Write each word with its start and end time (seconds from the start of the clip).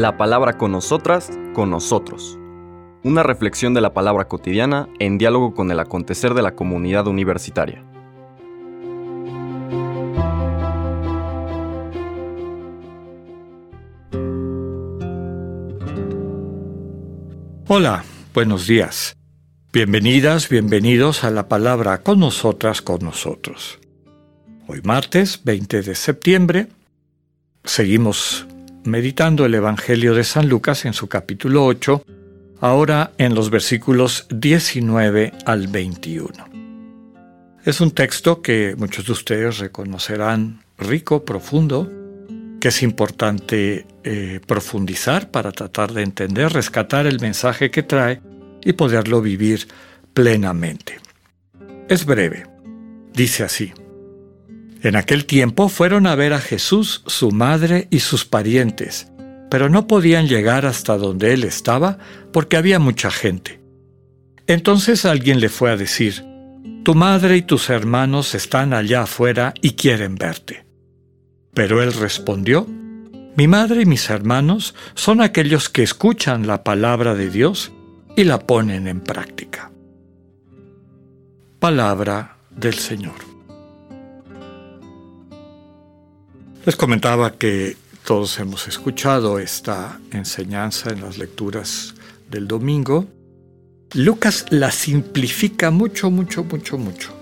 La 0.00 0.16
palabra 0.16 0.56
con 0.56 0.72
nosotras, 0.72 1.30
con 1.52 1.68
nosotros. 1.68 2.38
Una 3.04 3.22
reflexión 3.22 3.74
de 3.74 3.82
la 3.82 3.92
palabra 3.92 4.28
cotidiana 4.28 4.88
en 4.98 5.18
diálogo 5.18 5.52
con 5.52 5.70
el 5.70 5.78
acontecer 5.78 6.32
de 6.32 6.40
la 6.40 6.54
comunidad 6.54 7.06
universitaria. 7.06 7.84
Hola, 17.68 18.02
buenos 18.32 18.66
días. 18.66 19.14
Bienvenidas, 19.70 20.48
bienvenidos 20.48 21.24
a 21.24 21.30
la 21.30 21.46
palabra 21.46 21.98
con 21.98 22.20
nosotras, 22.20 22.80
con 22.80 23.00
nosotros. 23.00 23.78
Hoy 24.66 24.80
martes 24.82 25.42
20 25.44 25.82
de 25.82 25.94
septiembre 25.94 26.68
seguimos 27.64 28.46
meditando 28.84 29.44
el 29.44 29.54
Evangelio 29.54 30.14
de 30.14 30.24
San 30.24 30.48
Lucas 30.48 30.84
en 30.84 30.92
su 30.92 31.08
capítulo 31.08 31.64
8, 31.64 32.04
ahora 32.60 33.12
en 33.18 33.34
los 33.34 33.50
versículos 33.50 34.26
19 34.30 35.32
al 35.44 35.66
21. 35.68 36.28
Es 37.64 37.80
un 37.80 37.90
texto 37.90 38.40
que 38.40 38.74
muchos 38.78 39.06
de 39.06 39.12
ustedes 39.12 39.58
reconocerán 39.58 40.62
rico, 40.78 41.24
profundo, 41.24 41.90
que 42.60 42.68
es 42.68 42.82
importante 42.82 43.86
eh, 44.04 44.40
profundizar 44.46 45.30
para 45.30 45.52
tratar 45.52 45.92
de 45.92 46.02
entender, 46.02 46.52
rescatar 46.52 47.06
el 47.06 47.20
mensaje 47.20 47.70
que 47.70 47.82
trae 47.82 48.20
y 48.62 48.72
poderlo 48.72 49.20
vivir 49.20 49.68
plenamente. 50.14 51.00
Es 51.88 52.04
breve. 52.04 52.46
Dice 53.12 53.44
así. 53.44 53.72
En 54.82 54.96
aquel 54.96 55.26
tiempo 55.26 55.68
fueron 55.68 56.06
a 56.06 56.14
ver 56.14 56.32
a 56.32 56.40
Jesús, 56.40 57.02
su 57.06 57.32
madre 57.32 57.86
y 57.90 58.00
sus 58.00 58.24
parientes, 58.24 59.08
pero 59.50 59.68
no 59.68 59.86
podían 59.86 60.26
llegar 60.26 60.64
hasta 60.64 60.96
donde 60.96 61.34
él 61.34 61.44
estaba 61.44 61.98
porque 62.32 62.56
había 62.56 62.78
mucha 62.78 63.10
gente. 63.10 63.60
Entonces 64.46 65.04
alguien 65.04 65.38
le 65.38 65.50
fue 65.50 65.70
a 65.70 65.76
decir, 65.76 66.24
Tu 66.82 66.94
madre 66.94 67.36
y 67.36 67.42
tus 67.42 67.68
hermanos 67.68 68.34
están 68.34 68.72
allá 68.72 69.02
afuera 69.02 69.52
y 69.60 69.72
quieren 69.72 70.14
verte. 70.14 70.64
Pero 71.52 71.82
él 71.82 71.92
respondió, 71.92 72.66
Mi 73.36 73.46
madre 73.48 73.82
y 73.82 73.86
mis 73.86 74.08
hermanos 74.08 74.74
son 74.94 75.20
aquellos 75.20 75.68
que 75.68 75.82
escuchan 75.82 76.46
la 76.46 76.64
palabra 76.64 77.14
de 77.14 77.28
Dios 77.28 77.70
y 78.16 78.24
la 78.24 78.38
ponen 78.38 78.88
en 78.88 79.00
práctica. 79.00 79.70
Palabra 81.58 82.38
del 82.50 82.74
Señor. 82.74 83.29
Les 86.66 86.76
comentaba 86.76 87.32
que 87.38 87.78
todos 88.04 88.38
hemos 88.38 88.68
escuchado 88.68 89.38
esta 89.38 89.98
enseñanza 90.12 90.90
en 90.90 91.00
las 91.00 91.16
lecturas 91.16 91.94
del 92.30 92.46
domingo. 92.46 93.06
Lucas 93.94 94.44
la 94.50 94.70
simplifica 94.70 95.70
mucho, 95.70 96.10
mucho, 96.10 96.44
mucho, 96.44 96.76
mucho. 96.76 97.16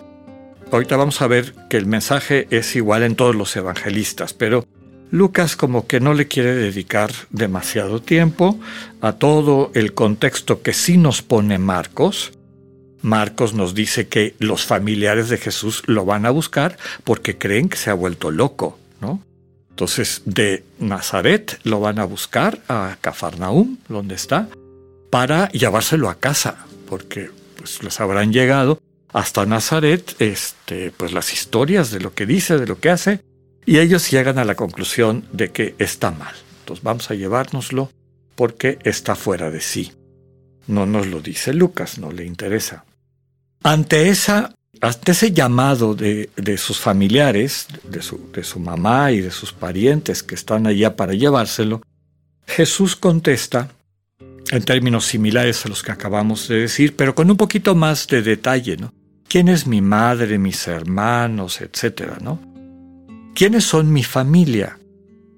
Ahorita 0.72 0.96
vamos 0.96 1.22
a 1.22 1.28
ver 1.28 1.54
que 1.70 1.76
el 1.76 1.86
mensaje 1.86 2.48
es 2.50 2.74
igual 2.74 3.04
en 3.04 3.14
todos 3.14 3.36
los 3.36 3.54
evangelistas, 3.54 4.34
pero 4.34 4.66
Lucas 5.12 5.54
como 5.54 5.86
que 5.86 6.00
no 6.00 6.14
le 6.14 6.26
quiere 6.26 6.56
dedicar 6.56 7.12
demasiado 7.30 8.02
tiempo 8.02 8.58
a 9.00 9.12
todo 9.12 9.70
el 9.74 9.94
contexto 9.94 10.62
que 10.62 10.72
sí 10.72 10.96
nos 10.96 11.22
pone 11.22 11.58
Marcos. 11.58 12.32
Marcos 13.02 13.54
nos 13.54 13.72
dice 13.74 14.08
que 14.08 14.34
los 14.40 14.66
familiares 14.66 15.28
de 15.28 15.38
Jesús 15.38 15.84
lo 15.86 16.04
van 16.04 16.26
a 16.26 16.30
buscar 16.30 16.76
porque 17.04 17.38
creen 17.38 17.68
que 17.68 17.76
se 17.76 17.90
ha 17.90 17.94
vuelto 17.94 18.32
loco, 18.32 18.80
¿no? 19.00 19.27
Entonces, 19.78 20.22
de 20.24 20.64
Nazaret 20.80 21.60
lo 21.62 21.78
van 21.78 22.00
a 22.00 22.04
buscar 22.04 22.58
a 22.66 22.96
Cafarnaum, 23.00 23.76
donde 23.88 24.16
está, 24.16 24.48
para 25.08 25.48
llevárselo 25.50 26.08
a 26.08 26.16
casa, 26.16 26.66
porque 26.88 27.30
pues 27.56 27.80
les 27.84 28.00
habrán 28.00 28.32
llegado 28.32 28.82
hasta 29.12 29.46
Nazaret, 29.46 30.16
este, 30.18 30.90
pues 30.90 31.12
las 31.12 31.32
historias 31.32 31.92
de 31.92 32.00
lo 32.00 32.12
que 32.12 32.26
dice, 32.26 32.58
de 32.58 32.66
lo 32.66 32.80
que 32.80 32.90
hace, 32.90 33.20
y 33.66 33.78
ellos 33.78 34.10
llegan 34.10 34.40
a 34.40 34.44
la 34.44 34.56
conclusión 34.56 35.24
de 35.32 35.52
que 35.52 35.76
está 35.78 36.10
mal. 36.10 36.34
Entonces 36.58 36.82
vamos 36.82 37.08
a 37.12 37.14
llevárnoslo 37.14 37.88
porque 38.34 38.80
está 38.82 39.14
fuera 39.14 39.48
de 39.52 39.60
sí. 39.60 39.92
No 40.66 40.86
nos 40.86 41.06
lo 41.06 41.20
dice 41.20 41.54
Lucas, 41.54 42.00
no 42.00 42.10
le 42.10 42.24
interesa. 42.24 42.84
Ante 43.62 44.08
esa 44.08 44.56
hasta 44.80 45.12
ese 45.12 45.32
llamado 45.32 45.94
de, 45.94 46.28
sus 46.56 46.78
familiares, 46.78 47.66
de 47.84 48.02
su, 48.02 48.30
de 48.32 48.44
su 48.44 48.60
mamá 48.60 49.12
y 49.12 49.20
de 49.20 49.30
sus 49.30 49.52
parientes 49.52 50.22
que 50.22 50.34
están 50.34 50.66
allá 50.66 50.96
para 50.96 51.14
llevárselo, 51.14 51.82
Jesús 52.46 52.96
contesta 52.96 53.70
en 54.50 54.62
términos 54.62 55.06
similares 55.06 55.64
a 55.66 55.68
los 55.68 55.82
que 55.82 55.92
acabamos 55.92 56.48
de 56.48 56.60
decir, 56.60 56.96
pero 56.96 57.14
con 57.14 57.30
un 57.30 57.36
poquito 57.36 57.74
más 57.74 58.06
de 58.06 58.22
detalle, 58.22 58.76
¿no? 58.76 58.92
¿Quién 59.28 59.48
es 59.48 59.66
mi 59.66 59.82
madre, 59.82 60.38
mis 60.38 60.66
hermanos, 60.68 61.60
etcétera, 61.60 62.16
¿no? 62.22 62.40
¿Quiénes 63.34 63.64
son 63.64 63.92
mi 63.92 64.02
familia? 64.02 64.78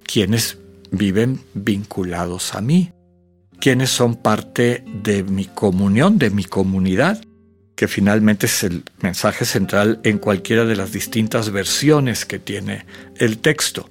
¿Quiénes 0.04 0.58
viven 0.92 1.40
vinculados 1.54 2.54
a 2.54 2.60
mí? 2.60 2.92
¿Quiénes 3.60 3.90
son 3.90 4.14
parte 4.14 4.84
de 5.02 5.24
mi 5.24 5.46
comunión, 5.46 6.18
de 6.18 6.30
mi 6.30 6.44
comunidad? 6.44 7.20
Que 7.80 7.88
finalmente 7.88 8.44
es 8.44 8.62
el 8.62 8.84
mensaje 9.00 9.46
central 9.46 10.00
en 10.04 10.18
cualquiera 10.18 10.66
de 10.66 10.76
las 10.76 10.92
distintas 10.92 11.50
versiones 11.50 12.26
que 12.26 12.38
tiene 12.38 12.84
el 13.16 13.38
texto. 13.38 13.88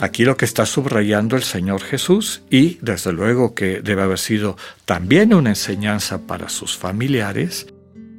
Aquí 0.00 0.24
lo 0.24 0.36
que 0.36 0.44
está 0.44 0.64
subrayando 0.64 1.34
el 1.34 1.42
Señor 1.42 1.82
Jesús 1.82 2.42
y 2.50 2.78
desde 2.82 3.12
luego 3.12 3.52
que 3.52 3.80
debe 3.80 4.02
haber 4.02 4.20
sido 4.20 4.56
también 4.84 5.34
una 5.34 5.48
enseñanza 5.48 6.24
para 6.28 6.48
sus 6.48 6.76
familiares. 6.76 7.66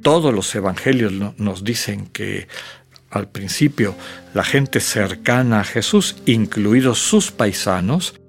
Todos 0.02 0.34
los 0.34 0.54
evangelios 0.54 1.10
nos 1.38 1.64
dicen 1.64 2.08
que 2.08 2.46
al 3.08 3.30
principio 3.30 3.94
la 4.34 4.44
gente 4.44 4.80
cercana 4.80 5.60
a 5.60 5.64
Jesús, 5.64 6.16
incluidos 6.26 6.98
sus 6.98 7.30
paisanos, 7.30 8.20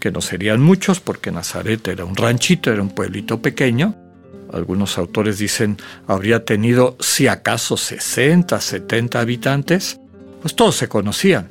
que 0.00 0.10
no 0.10 0.22
serían 0.22 0.62
muchos 0.62 0.98
porque 0.98 1.30
Nazaret 1.30 1.86
era 1.88 2.06
un 2.06 2.16
ranchito, 2.16 2.72
era 2.72 2.80
un 2.80 2.88
pueblito 2.88 3.42
pequeño, 3.42 4.09
algunos 4.52 4.98
autores 4.98 5.38
dicen 5.38 5.78
habría 6.06 6.44
tenido 6.44 6.96
si 7.00 7.28
acaso 7.28 7.76
60, 7.76 8.60
70 8.60 9.20
habitantes, 9.20 10.00
pues 10.42 10.54
todos 10.54 10.76
se 10.76 10.88
conocían. 10.88 11.50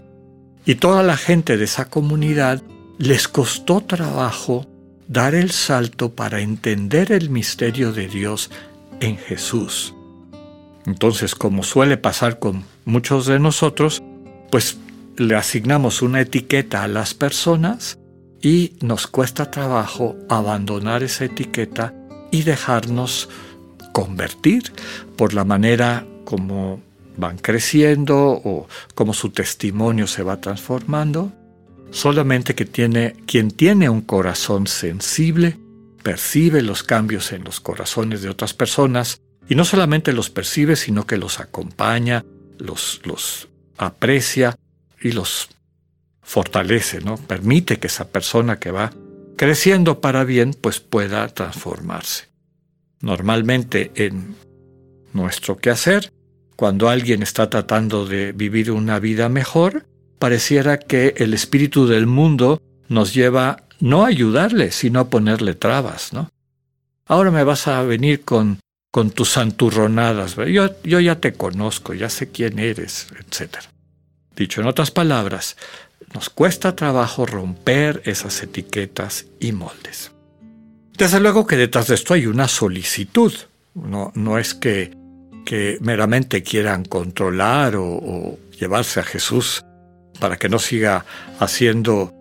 Y 0.65 0.75
toda 0.75 1.03
la 1.03 1.17
gente 1.17 1.57
de 1.57 1.65
esa 1.65 1.85
comunidad 1.85 2.61
les 2.97 3.27
costó 3.27 3.81
trabajo 3.81 4.67
dar 5.07 5.33
el 5.33 5.51
salto 5.51 6.13
para 6.13 6.41
entender 6.41 7.11
el 7.11 7.29
misterio 7.29 7.91
de 7.91 8.07
Dios 8.07 8.51
en 8.99 9.17
Jesús. 9.17 9.95
Entonces, 10.85 11.35
como 11.35 11.63
suele 11.63 11.97
pasar 11.97 12.39
con 12.39 12.63
muchos 12.85 13.25
de 13.25 13.39
nosotros, 13.39 14.03
pues 14.51 14.77
le 15.17 15.35
asignamos 15.35 16.01
una 16.01 16.21
etiqueta 16.21 16.83
a 16.83 16.87
las 16.87 17.13
personas 17.13 17.97
y 18.41 18.73
nos 18.81 19.07
cuesta 19.07 19.51
trabajo 19.51 20.15
abandonar 20.29 21.03
esa 21.03 21.25
etiqueta 21.25 21.93
y 22.31 22.43
dejarnos 22.43 23.29
convertir 23.93 24.71
por 25.15 25.33
la 25.33 25.43
manera 25.43 26.05
como 26.25 26.81
van 27.17 27.37
creciendo 27.37 28.17
o 28.17 28.67
como 28.95 29.13
su 29.13 29.29
testimonio 29.29 30.07
se 30.07 30.23
va 30.23 30.39
transformando. 30.39 31.31
Solamente 31.91 32.55
que 32.55 32.65
tiene 32.65 33.15
quien 33.25 33.51
tiene 33.51 33.89
un 33.89 34.01
corazón 34.01 34.67
sensible 34.67 35.57
percibe 36.03 36.61
los 36.61 36.83
cambios 36.83 37.31
en 37.31 37.43
los 37.43 37.59
corazones 37.59 38.21
de 38.21 38.29
otras 38.29 38.53
personas 38.53 39.21
y 39.47 39.55
no 39.55 39.65
solamente 39.65 40.13
los 40.13 40.29
percibe, 40.29 40.75
sino 40.75 41.05
que 41.05 41.17
los 41.17 41.39
acompaña, 41.39 42.23
los, 42.57 43.01
los 43.03 43.47
aprecia 43.77 44.57
y 45.01 45.11
los 45.11 45.49
fortalece, 46.21 47.01
¿no? 47.01 47.17
Permite 47.17 47.77
que 47.79 47.87
esa 47.87 48.07
persona 48.07 48.59
que 48.59 48.71
va 48.71 48.91
creciendo 49.39 50.01
para 50.01 50.25
bien, 50.25 50.53
pues 50.53 50.81
pueda 50.81 51.25
transformarse. 51.29 52.25
Normalmente 52.99 53.89
en 53.95 54.35
nuestro 55.13 55.55
quehacer, 55.55 56.11
cuando 56.57 56.89
alguien 56.89 57.23
está 57.23 57.49
tratando 57.49 58.05
de 58.05 58.33
vivir 58.33 58.69
una 58.69 58.99
vida 58.99 59.29
mejor, 59.29 59.85
pareciera 60.19 60.77
que 60.77 61.13
el 61.15 61.33
espíritu 61.33 61.87
del 61.87 62.05
mundo 62.05 62.61
nos 62.89 63.13
lleva 63.13 63.63
no 63.79 64.03
a 64.03 64.09
ayudarle, 64.09 64.71
sino 64.71 64.99
a 64.99 65.09
ponerle 65.09 65.53
trabas, 65.53 66.11
¿no? 66.11 66.29
Ahora 67.05 67.31
me 67.31 67.45
vas 67.45 67.65
a 67.69 67.81
venir 67.83 68.25
con, 68.25 68.59
con 68.91 69.09
tus 69.09 69.29
santurronadas, 69.29 70.35
yo, 70.35 70.83
yo 70.83 70.99
ya 70.99 71.21
te 71.21 71.31
conozco, 71.31 71.93
ya 71.93 72.09
sé 72.09 72.29
quién 72.29 72.59
eres, 72.59 73.07
etc. 73.17 73.55
Dicho 74.39 74.61
en 74.61 74.67
otras 74.67 74.89
palabras, 74.89 75.57
nos 76.13 76.29
cuesta 76.29 76.73
trabajo 76.73 77.25
romper 77.25 78.01
esas 78.05 78.41
etiquetas 78.41 79.25
y 79.41 79.51
moldes. 79.51 80.13
Desde 80.97 81.19
luego 81.19 81.45
que 81.45 81.57
detrás 81.57 81.87
de 81.87 81.95
esto 81.95 82.13
hay 82.13 82.25
una 82.25 82.47
solicitud. 82.47 83.33
No, 83.75 84.13
no 84.15 84.37
es 84.39 84.53
que, 84.53 84.97
meramente 85.81 86.41
quieran 86.41 86.85
controlar 86.85 87.75
o, 87.75 88.39
llevarse 88.57 89.01
a 89.01 89.03
Jesús 89.03 89.65
para 90.19 90.37
que 90.37 90.47
no 90.47 90.59
siga 90.59 91.05
haciendo 91.39 92.13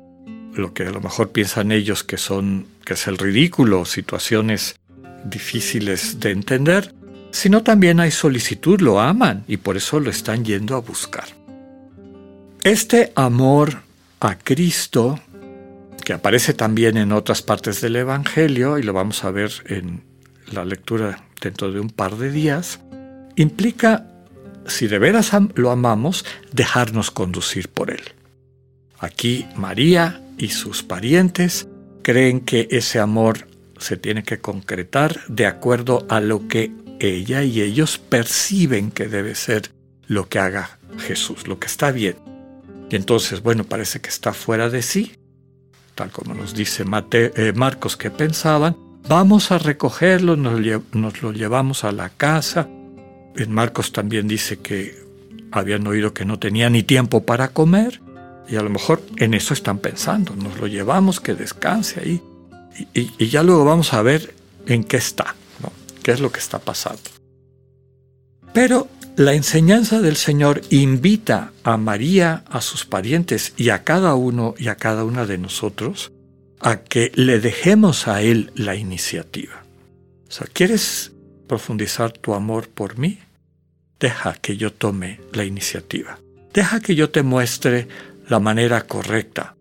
lo 0.54 0.72
que 0.74 0.84
a 0.84 0.90
lo 0.90 1.00
mejor 1.00 1.30
piensan 1.30 1.70
ellos 1.70 2.02
que 2.02 2.16
son 2.16 2.66
que 2.84 2.94
es 2.94 3.06
el 3.06 3.18
ridículo, 3.18 3.84
situaciones 3.84 4.80
difíciles 5.24 6.18
de 6.18 6.30
entender, 6.32 6.94
sino 7.30 7.62
también 7.62 8.00
hay 8.00 8.10
solicitud, 8.10 8.80
lo 8.80 8.98
aman 8.98 9.44
y 9.46 9.58
por 9.58 9.76
eso 9.76 10.00
lo 10.00 10.10
están 10.10 10.44
yendo 10.44 10.74
a 10.74 10.80
buscar. 10.80 11.37
Este 12.68 13.14
amor 13.14 13.78
a 14.20 14.36
Cristo, 14.36 15.18
que 16.04 16.12
aparece 16.12 16.52
también 16.52 16.98
en 16.98 17.12
otras 17.12 17.40
partes 17.40 17.80
del 17.80 17.96
Evangelio, 17.96 18.76
y 18.76 18.82
lo 18.82 18.92
vamos 18.92 19.24
a 19.24 19.30
ver 19.30 19.50
en 19.64 20.02
la 20.52 20.66
lectura 20.66 21.24
dentro 21.40 21.72
de 21.72 21.80
un 21.80 21.88
par 21.88 22.16
de 22.18 22.30
días, 22.30 22.80
implica, 23.36 24.06
si 24.66 24.86
de 24.86 24.98
veras 24.98 25.30
lo 25.54 25.70
amamos, 25.70 26.26
dejarnos 26.52 27.10
conducir 27.10 27.70
por 27.70 27.90
él. 27.90 28.02
Aquí 28.98 29.46
María 29.56 30.20
y 30.36 30.50
sus 30.50 30.82
parientes 30.82 31.68
creen 32.02 32.40
que 32.40 32.68
ese 32.70 33.00
amor 33.00 33.48
se 33.78 33.96
tiene 33.96 34.24
que 34.24 34.40
concretar 34.40 35.20
de 35.28 35.46
acuerdo 35.46 36.06
a 36.10 36.20
lo 36.20 36.48
que 36.48 36.70
ella 37.00 37.44
y 37.44 37.62
ellos 37.62 37.96
perciben 37.96 38.90
que 38.90 39.08
debe 39.08 39.36
ser 39.36 39.70
lo 40.06 40.28
que 40.28 40.38
haga 40.38 40.78
Jesús, 40.98 41.48
lo 41.48 41.58
que 41.58 41.66
está 41.66 41.92
bien. 41.92 42.27
Y 42.90 42.96
entonces, 42.96 43.42
bueno, 43.42 43.64
parece 43.64 44.00
que 44.00 44.08
está 44.08 44.32
fuera 44.32 44.70
de 44.70 44.82
sí, 44.82 45.12
tal 45.94 46.10
como 46.10 46.34
nos 46.34 46.54
dice 46.54 46.84
eh, 47.12 47.52
Marcos 47.54 47.96
que 47.96 48.10
pensaban, 48.10 48.76
vamos 49.08 49.50
a 49.50 49.58
recogerlo, 49.58 50.36
nos, 50.36 51.22
lo 51.22 51.32
llevamos 51.32 51.84
a 51.84 51.92
la 51.92 52.10
casa. 52.10 52.68
En 53.36 53.52
Marcos 53.52 53.92
también 53.92 54.28
dice 54.28 54.58
que 54.58 54.96
habían 55.50 55.86
oído 55.86 56.14
que 56.14 56.24
no 56.24 56.38
tenía 56.38 56.70
ni 56.70 56.82
tiempo 56.82 57.24
para 57.24 57.48
comer, 57.48 58.00
y 58.48 58.56
a 58.56 58.62
lo 58.62 58.70
mejor 58.70 59.02
en 59.16 59.34
eso 59.34 59.54
están 59.54 59.78
pensando, 59.78 60.34
nos 60.34 60.58
lo 60.58 60.66
llevamos, 60.66 61.20
que 61.20 61.34
descanse 61.34 62.00
ahí, 62.00 62.22
y, 62.94 63.26
ya 63.26 63.42
luego 63.42 63.64
vamos 63.64 63.92
a 63.92 64.02
ver 64.02 64.34
en 64.66 64.84
qué 64.84 64.96
está, 64.98 65.34
qué 66.02 66.12
es 66.12 66.20
lo 66.20 66.30
que 66.30 66.38
está 66.38 66.58
pasando. 66.58 67.02
Pero 68.52 68.88
la 69.18 69.34
enseñanza 69.34 70.00
del 70.00 70.14
Señor 70.14 70.60
invita 70.70 71.50
a 71.64 71.76
María, 71.76 72.44
a 72.48 72.60
sus 72.60 72.86
parientes 72.86 73.52
y 73.56 73.70
a 73.70 73.82
cada 73.82 74.14
uno 74.14 74.54
y 74.56 74.68
a 74.68 74.76
cada 74.76 75.02
una 75.02 75.26
de 75.26 75.38
nosotros 75.38 76.12
a 76.60 76.82
que 76.82 77.10
le 77.16 77.40
dejemos 77.40 78.06
a 78.06 78.22
Él 78.22 78.52
la 78.54 78.76
iniciativa. 78.76 79.64
O 80.28 80.30
sea, 80.30 80.46
¿quieres 80.52 81.10
profundizar 81.48 82.12
tu 82.12 82.32
amor 82.32 82.68
por 82.68 82.96
mí? 82.96 83.18
Deja 83.98 84.34
que 84.34 84.56
yo 84.56 84.72
tome 84.72 85.20
la 85.32 85.44
iniciativa. 85.44 86.20
Deja 86.54 86.78
que 86.78 86.94
yo 86.94 87.10
te 87.10 87.24
muestre 87.24 87.88
la 88.28 88.38
manera 88.38 88.82
correcta. 88.82 89.56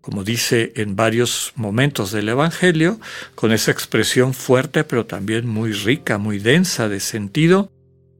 Como 0.00 0.22
dice 0.22 0.72
en 0.76 0.94
varios 0.94 1.52
momentos 1.56 2.12
del 2.12 2.28
Evangelio, 2.28 3.00
con 3.34 3.50
esa 3.50 3.72
expresión 3.72 4.32
fuerte 4.32 4.84
pero 4.84 5.06
también 5.06 5.48
muy 5.48 5.72
rica, 5.72 6.18
muy 6.18 6.38
densa 6.38 6.88
de 6.88 7.00
sentido, 7.00 7.72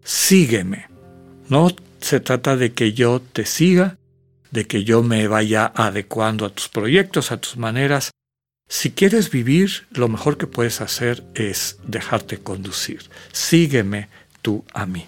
sígueme. 0.04 0.88
No 1.48 1.70
se 2.00 2.20
trata 2.20 2.56
de 2.56 2.72
que 2.72 2.92
yo 2.92 3.20
te 3.20 3.44
siga, 3.44 3.98
de 4.50 4.66
que 4.66 4.84
yo 4.84 5.02
me 5.02 5.28
vaya 5.28 5.66
adecuando 5.74 6.44
a 6.44 6.50
tus 6.50 6.68
proyectos, 6.68 7.32
a 7.32 7.38
tus 7.38 7.56
maneras. 7.56 8.10
Si 8.68 8.92
quieres 8.92 9.30
vivir, 9.30 9.86
lo 9.90 10.08
mejor 10.08 10.38
que 10.38 10.46
puedes 10.46 10.80
hacer 10.80 11.24
es 11.34 11.78
dejarte 11.84 12.38
conducir. 12.38 13.02
Sígueme 13.32 14.08
tú 14.42 14.64
a 14.72 14.86
mí. 14.86 15.06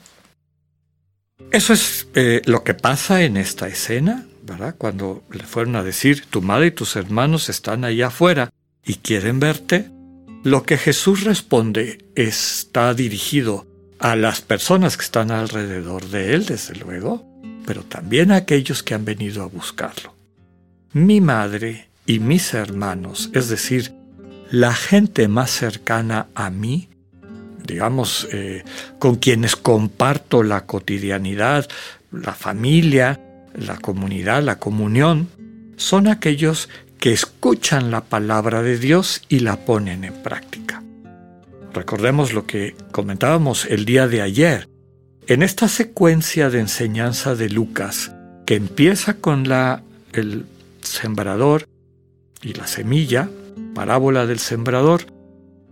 Eso 1.50 1.72
es 1.72 2.08
eh, 2.14 2.42
lo 2.46 2.64
que 2.64 2.74
pasa 2.74 3.22
en 3.22 3.36
esta 3.36 3.68
escena, 3.68 4.26
¿verdad? 4.42 4.74
Cuando 4.76 5.22
le 5.30 5.44
fueron 5.44 5.76
a 5.76 5.82
decir, 5.82 6.24
tu 6.30 6.42
madre 6.42 6.68
y 6.68 6.70
tus 6.70 6.96
hermanos 6.96 7.48
están 7.48 7.84
allá 7.84 8.08
afuera 8.08 8.50
y 8.84 8.94
quieren 8.96 9.38
verte, 9.38 9.90
lo 10.44 10.64
que 10.64 10.76
Jesús 10.76 11.24
responde 11.24 12.04
está 12.16 12.94
dirigido 12.94 13.66
a 14.02 14.16
las 14.16 14.40
personas 14.40 14.96
que 14.96 15.04
están 15.04 15.30
alrededor 15.30 16.08
de 16.08 16.34
él, 16.34 16.44
desde 16.44 16.74
luego, 16.74 17.24
pero 17.64 17.84
también 17.84 18.32
a 18.32 18.36
aquellos 18.36 18.82
que 18.82 18.94
han 18.94 19.04
venido 19.04 19.44
a 19.44 19.46
buscarlo. 19.46 20.16
Mi 20.92 21.20
madre 21.20 21.88
y 22.04 22.18
mis 22.18 22.52
hermanos, 22.52 23.30
es 23.32 23.48
decir, 23.48 23.94
la 24.50 24.74
gente 24.74 25.28
más 25.28 25.52
cercana 25.52 26.26
a 26.34 26.50
mí, 26.50 26.88
digamos, 27.64 28.26
eh, 28.32 28.64
con 28.98 29.16
quienes 29.16 29.54
comparto 29.54 30.42
la 30.42 30.66
cotidianidad, 30.66 31.68
la 32.10 32.34
familia, 32.34 33.20
la 33.54 33.76
comunidad, 33.78 34.42
la 34.42 34.58
comunión, 34.58 35.28
son 35.76 36.08
aquellos 36.08 36.68
que 36.98 37.12
escuchan 37.12 37.92
la 37.92 38.02
palabra 38.02 38.62
de 38.62 38.78
Dios 38.78 39.22
y 39.28 39.38
la 39.38 39.64
ponen 39.64 40.02
en 40.02 40.14
práctica. 40.14 40.82
Recordemos 41.74 42.32
lo 42.32 42.46
que 42.46 42.76
comentábamos 42.90 43.64
el 43.66 43.84
día 43.84 44.06
de 44.06 44.22
ayer. 44.22 44.68
En 45.26 45.42
esta 45.42 45.68
secuencia 45.68 46.50
de 46.50 46.60
enseñanza 46.60 47.34
de 47.34 47.48
Lucas, 47.48 48.12
que 48.44 48.56
empieza 48.56 49.14
con 49.14 49.48
la, 49.48 49.82
el 50.12 50.44
sembrador 50.82 51.66
y 52.42 52.54
la 52.54 52.66
semilla, 52.66 53.30
parábola 53.74 54.26
del 54.26 54.38
sembrador, 54.38 55.06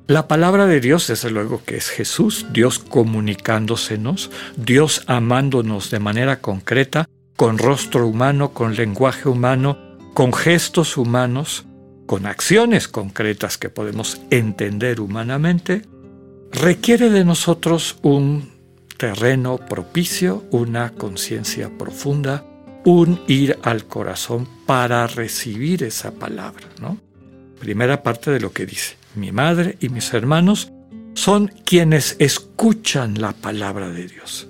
la 0.07 0.27
palabra 0.27 0.67
de 0.67 0.81
Dios, 0.81 1.07
desde 1.07 1.31
luego 1.31 1.63
que 1.65 1.77
es 1.77 1.89
Jesús, 1.89 2.47
Dios 2.53 2.79
comunicándosenos, 2.79 4.31
Dios 4.57 5.03
amándonos 5.07 5.91
de 5.91 6.01
manera 6.01 6.41
concreta, 6.41 7.09
con 7.37 7.59
rostro 7.59 8.07
humano, 8.07 8.53
con 8.53 8.75
lenguaje 8.75 9.29
humano, 9.29 9.79
con 10.15 10.33
gestos 10.33 10.97
humanos, 10.97 11.65
con 12.11 12.27
acciones 12.27 12.89
concretas 12.89 13.57
que 13.57 13.69
podemos 13.69 14.21
entender 14.31 15.01
humanamente, 15.01 15.83
requiere 16.51 17.09
de 17.09 17.25
nosotros 17.25 17.99
un 18.03 18.51
terreno 18.97 19.59
propicio, 19.59 20.45
una 20.51 20.91
conciencia 20.91 21.71
profunda, 21.79 22.45
un 22.85 23.23
ir 23.29 23.61
al 23.63 23.85
corazón 23.85 24.49
para 24.67 25.07
recibir 25.07 25.85
esa 25.85 26.11
palabra. 26.11 26.67
¿no? 26.81 26.99
Primera 27.61 28.03
parte 28.03 28.33
de 28.33 28.41
lo 28.41 28.53
que 28.53 28.67
dice, 28.67 28.97
mi 29.15 29.31
madre 29.31 29.77
y 29.79 29.89
mis 29.89 30.13
hermanos 30.13 30.73
son 31.15 31.47
quienes 31.65 32.17
escuchan 32.19 33.21
la 33.21 33.35
palabra 33.35 33.89
de 33.89 34.09
Dios. 34.09 34.50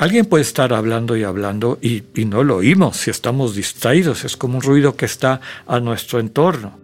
Alguien 0.00 0.24
puede 0.24 0.40
estar 0.40 0.72
hablando 0.72 1.14
y 1.14 1.24
hablando 1.24 1.78
y, 1.82 2.04
no 2.24 2.42
lo 2.42 2.56
oímos 2.56 2.96
si 2.96 3.10
estamos 3.10 3.54
distraídos, 3.54 4.24
es 4.24 4.34
como 4.34 4.56
un 4.56 4.62
ruido 4.62 4.96
que 4.96 5.04
está 5.04 5.42
a 5.66 5.78
nuestro 5.78 6.20
entorno. 6.20 6.80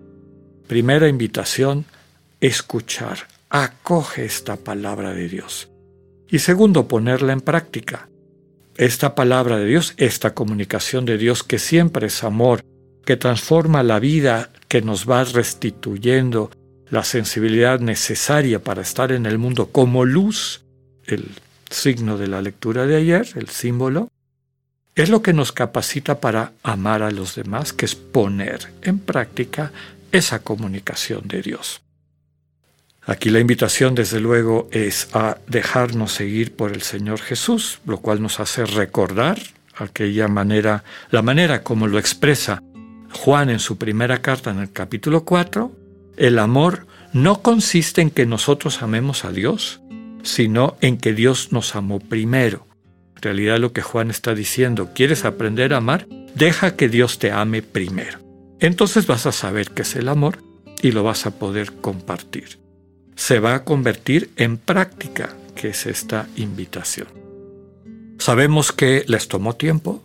Primera 0.67 1.09
invitación, 1.09 1.87
escuchar, 2.43 3.21
acoge 3.49 4.27
esta 4.27 4.59
palabra 4.59 5.15
de 5.15 5.31
Dios. 5.31 5.71
Y 6.29 6.41
segundo, 6.41 6.89
ponerla 6.89 7.33
en 7.33 7.41
práctica. 7.41 8.11
Esta 8.77 9.15
palabra 9.15 9.57
de 9.57 9.65
Dios, 9.65 9.95
esta 9.97 10.35
comunicación 10.35 11.07
de 11.07 11.17
Dios 11.17 11.43
que 11.43 11.59
siempre 11.59 12.09
es 12.09 12.23
amor, 12.23 12.61
que 13.07 13.17
transforma 13.17 13.83
la 13.83 13.99
vida, 13.99 14.51
que 14.69 14.83
nos 14.83 15.09
va 15.09 15.25
restituyendo 15.25 16.51
la 16.91 17.03
sensibilidad 17.03 17.81
necesaria 17.81 18.63
para 18.63 18.83
estar 18.83 19.11
en 19.11 19.25
el 19.25 19.39
mundo 19.39 19.69
como 19.73 20.05
luz, 20.05 20.67
el 21.07 21.31
signo 21.77 22.19
de 22.19 22.27
la 22.27 22.43
lectura 22.43 22.87
de 22.87 22.97
ayer, 22.97 23.29
el 23.37 23.49
símbolo, 23.49 24.11
es 24.95 25.11
lo 25.11 25.23
que 25.23 25.33
nos 25.33 25.53
capacita 25.53 26.21
para 26.21 26.53
amar 26.63 27.03
a 27.03 27.11
los 27.11 27.35
demás, 27.35 27.73
que 27.73 27.85
es 27.85 27.95
poner 27.95 28.73
en 28.83 28.99
práctica 28.99 29.73
esa 30.11 30.41
comunicación 30.41 31.29
de 31.29 31.43
Dios. 31.43 31.83
Aquí 33.03 33.31
la 33.31 33.39
invitación, 33.39 33.95
desde 33.95 34.21
luego, 34.21 34.69
es 34.73 35.15
a 35.15 35.39
dejarnos 35.47 36.13
seguir 36.13 36.57
por 36.57 36.73
el 36.73 36.83
Señor 36.83 37.21
Jesús, 37.21 37.79
lo 37.87 37.99
cual 37.99 38.21
nos 38.21 38.41
hace 38.41 38.65
recordar 38.65 39.39
aquella 39.77 40.27
manera, 40.27 40.83
la 41.11 41.23
manera 41.23 41.63
como 41.63 41.87
lo 41.87 41.99
expresa 41.99 42.61
Juan 43.13 43.51
en 43.51 43.61
su 43.61 43.79
primera 43.79 44.23
carta 44.23 44.51
en 44.51 44.59
el 44.59 44.73
capítulo 44.73 45.25
4, 45.25 45.71
el 46.17 46.39
amor 46.39 46.87
no 47.13 47.43
consiste 47.43 48.01
en 48.01 48.11
que 48.11 48.27
nosotros 48.27 48.83
amemos 48.83 49.25
a 49.25 49.31
Dios, 49.31 49.81
sino 50.27 50.77
en 50.81 50.99
que 50.99 51.15
Dios 51.15 51.53
nos 51.53 51.75
amó 51.77 52.01
primero. 52.01 52.67
En 53.17 53.23
realidad 53.23 53.59
lo 53.59 53.73
que 53.73 53.83
Juan 53.83 54.11
está 54.11 54.35
diciendo, 54.35 54.91
¿quieres 54.95 55.25
aprender 55.25 55.73
a 55.73 55.79
amar? 55.79 56.07
Deja 56.35 56.77
que 56.77 56.89
Dios 56.89 57.19
te 57.19 57.31
ame 57.31 57.63
primero. 57.63 58.19
Entonces 58.61 59.07
vas 59.07 59.27
a 59.27 59.33
saber 59.33 59.71
qué 59.71 59.83
es 59.83 59.97
el 59.97 60.09
amor 60.09 60.43
y 60.83 60.93
lo 60.93 61.03
vas 61.03 61.27
a 61.27 61.39
poder 61.39 61.73
compartir. 61.73 62.59
Se 63.15 63.39
va 63.39 63.55
a 63.55 63.65
convertir 63.65 64.31
en 64.37 64.59
práctica, 64.59 65.35
que 65.55 65.69
es 65.69 65.87
esta 65.87 66.29
invitación. 66.37 67.09
Sabemos 68.19 68.73
que 68.73 69.05
les 69.09 69.29
tomó 69.29 69.55
tiempo, 69.55 70.03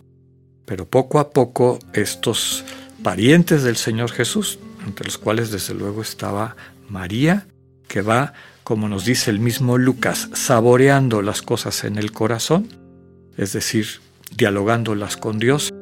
pero 0.64 0.88
poco 0.88 1.18
a 1.18 1.30
poco 1.30 1.78
estos 1.92 2.64
parientes 3.02 3.62
del 3.62 3.76
Señor 3.76 4.10
Jesús, 4.12 4.58
entre 4.86 5.06
los 5.06 5.18
cuales 5.18 5.50
desde 5.50 5.74
luego 5.74 6.00
estaba 6.00 6.56
María, 6.88 7.46
que 7.88 8.00
va 8.00 8.32
como 8.64 8.88
nos 8.88 9.04
dice 9.04 9.30
el 9.30 9.38
mismo 9.38 9.78
Lucas, 9.78 10.28
saboreando 10.34 11.22
las 11.22 11.42
cosas 11.42 11.84
en 11.84 11.96
el 11.96 12.12
corazón, 12.12 12.68
es 13.36 13.52
decir, 13.52 13.86
dialogándolas 14.36 15.16
con 15.16 15.38
Dios, 15.38 15.72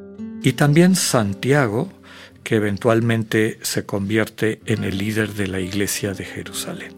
y 0.43 0.53
también 0.53 0.95
Santiago, 0.95 1.91
que 2.43 2.55
eventualmente 2.55 3.59
se 3.61 3.85
convierte 3.85 4.61
en 4.65 4.83
el 4.83 4.97
líder 4.97 5.33
de 5.33 5.47
la 5.47 5.59
iglesia 5.59 6.13
de 6.13 6.25
Jerusalén. 6.25 6.95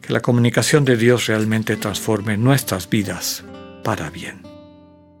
Que 0.00 0.12
la 0.12 0.20
comunicación 0.20 0.84
de 0.84 0.96
Dios 0.96 1.26
realmente 1.26 1.76
transforme 1.76 2.36
nuestras 2.36 2.90
vidas 2.90 3.44
para 3.84 4.10
bien. 4.10 4.42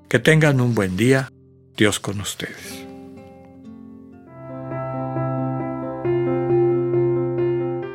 Que 0.08 0.18
tengan 0.18 0.60
un 0.60 0.74
buen 0.74 0.96
día, 0.96 1.30
Dios 1.76 2.00
con 2.00 2.20
ustedes. 2.20 2.81